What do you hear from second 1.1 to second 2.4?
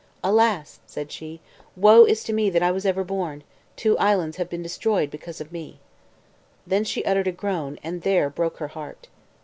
she, "woe is